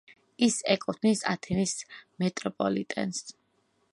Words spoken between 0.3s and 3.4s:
ის ეკუთვნის ათენის მეტროპოლიტენს.